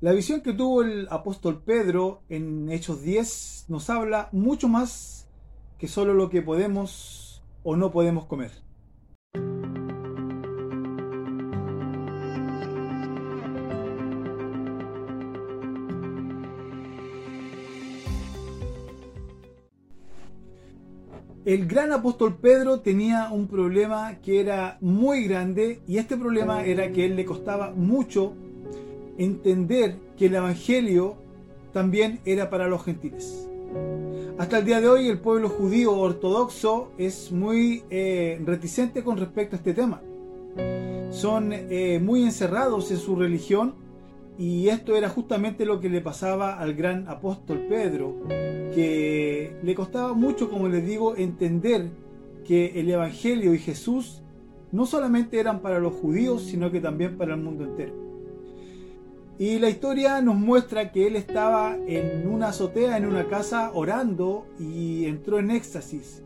[0.00, 5.28] La visión que tuvo el apóstol Pedro en Hechos 10 nos habla mucho más
[5.76, 8.52] que solo lo que podemos o no podemos comer.
[21.44, 26.92] El gran apóstol Pedro tenía un problema que era muy grande y este problema era
[26.92, 28.36] que él le costaba mucho
[29.18, 31.16] entender que el Evangelio
[31.72, 33.48] también era para los gentiles.
[34.38, 39.56] Hasta el día de hoy el pueblo judío ortodoxo es muy eh, reticente con respecto
[39.56, 40.00] a este tema.
[41.10, 43.74] Son eh, muy encerrados en su religión
[44.38, 50.14] y esto era justamente lo que le pasaba al gran apóstol Pedro, que le costaba
[50.14, 51.90] mucho, como les digo, entender
[52.44, 54.22] que el Evangelio y Jesús
[54.70, 58.07] no solamente eran para los judíos, sino que también para el mundo entero.
[59.38, 64.46] Y la historia nos muestra que él estaba en una azotea, en una casa, orando
[64.58, 66.24] y entró en éxtasis.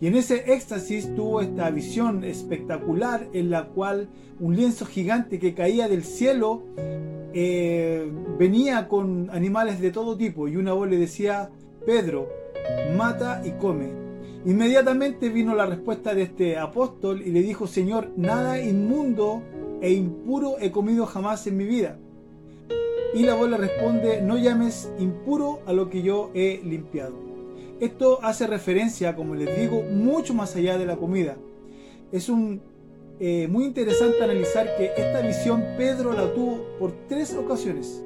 [0.00, 4.08] Y en ese éxtasis tuvo esta visión espectacular en la cual
[4.40, 6.62] un lienzo gigante que caía del cielo
[7.34, 11.50] eh, venía con animales de todo tipo y una voz le decía,
[11.84, 12.28] Pedro,
[12.96, 13.92] mata y come.
[14.46, 19.42] Inmediatamente vino la respuesta de este apóstol y le dijo, Señor, nada inmundo
[19.82, 21.98] e impuro he comido jamás en mi vida.
[23.14, 27.14] Y la voz le responde, no llames impuro a lo que yo he limpiado.
[27.80, 31.36] Esto hace referencia, como les digo, mucho más allá de la comida.
[32.10, 32.28] Es
[33.20, 38.02] eh, muy interesante analizar que esta visión Pedro la tuvo por tres ocasiones,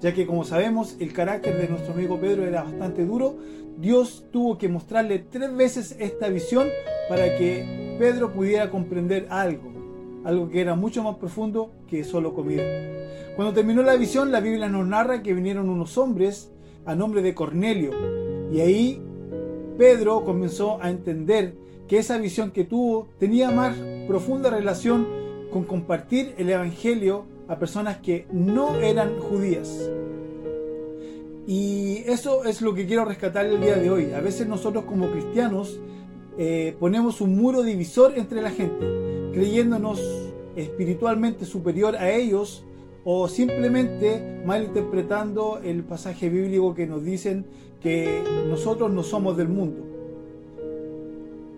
[0.00, 3.36] ya que como sabemos el carácter de nuestro amigo Pedro era bastante duro,
[3.78, 6.68] Dios tuvo que mostrarle tres veces esta visión
[7.08, 9.87] para que Pedro pudiera comprender algo,
[10.24, 12.62] algo que era mucho más profundo que solo comida.
[13.36, 16.50] Cuando terminó la visión, la Biblia nos narra que vinieron unos hombres
[16.86, 17.90] a nombre de Cornelio,
[18.52, 19.02] y ahí
[19.76, 21.54] Pedro comenzó a entender
[21.86, 23.76] que esa visión que tuvo tenía más
[24.06, 25.06] profunda relación
[25.52, 29.90] con compartir el Evangelio a personas que no eran judías.
[31.46, 34.12] Y eso es lo que quiero rescatar el día de hoy.
[34.12, 35.80] A veces nosotros como cristianos
[36.36, 38.84] eh, ponemos un muro divisor entre la gente,
[39.38, 40.02] creyéndonos
[40.56, 42.64] espiritualmente superior a ellos
[43.04, 47.46] o simplemente malinterpretando el pasaje bíblico que nos dicen
[47.80, 49.84] que nosotros no somos del mundo.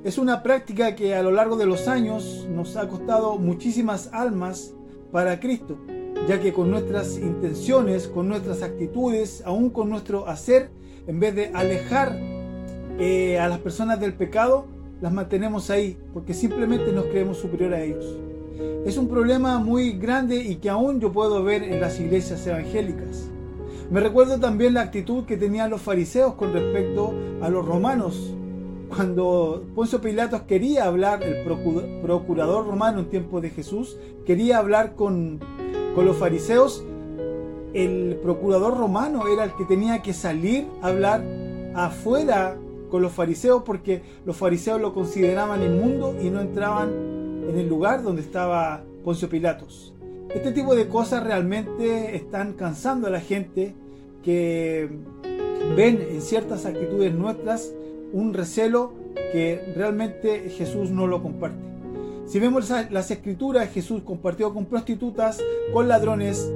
[0.04, 4.74] Es una práctica que a lo largo de los años nos ha costado muchísimas almas
[5.10, 5.78] para Cristo,
[6.28, 10.68] ya que con nuestras intenciones, con nuestras actitudes, aún con nuestro hacer,
[11.06, 12.14] en vez de alejar
[12.98, 14.66] eh, a las personas del pecado,
[15.00, 18.18] las mantenemos ahí, porque simplemente nos creemos superior a ellos.
[18.84, 23.28] Es un problema muy grande y que aún yo puedo ver en las iglesias evangélicas.
[23.90, 28.34] Me recuerdo también la actitud que tenían los fariseos con respecto a los romanos,
[28.88, 31.44] cuando Poncio Pilatos quería hablar, el
[32.02, 33.96] procurador romano en tiempo de Jesús,
[34.26, 35.38] quería hablar con,
[35.94, 36.84] con los fariseos,
[37.72, 41.24] el procurador romano era el que tenía que salir a hablar
[41.74, 42.56] afuera
[42.90, 46.90] con los fariseos porque los fariseos lo consideraban inmundo y no entraban
[47.48, 49.94] en el lugar donde estaba Poncio Pilatos.
[50.34, 53.74] Este tipo de cosas realmente están cansando a la gente
[54.22, 54.88] que
[55.76, 57.72] ven en ciertas actitudes nuestras
[58.12, 58.92] un recelo
[59.32, 61.70] que realmente Jesús no lo comparte.
[62.26, 65.40] Si vemos las escrituras, Jesús compartió con prostitutas,
[65.72, 66.48] con ladrones,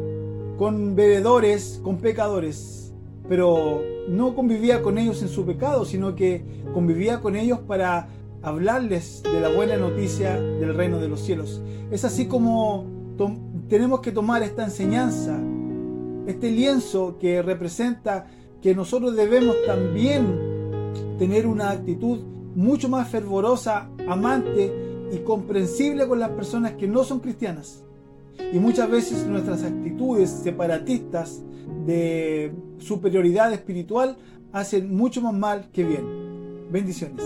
[0.56, 2.83] con bebedores, con pecadores,
[3.28, 8.08] pero no convivía con ellos en su pecado, sino que convivía con ellos para
[8.42, 11.62] hablarles de la buena noticia del reino de los cielos.
[11.90, 12.86] Es así como
[13.68, 15.38] tenemos que tomar esta enseñanza,
[16.26, 18.26] este lienzo que representa
[18.60, 20.54] que nosotros debemos también
[21.18, 22.20] tener una actitud
[22.54, 24.72] mucho más fervorosa, amante
[25.12, 27.83] y comprensible con las personas que no son cristianas.
[28.52, 31.42] Y muchas veces nuestras actitudes separatistas
[31.86, 34.16] de superioridad espiritual
[34.52, 36.04] hacen mucho más mal que bien.
[36.70, 37.24] Bendiciones.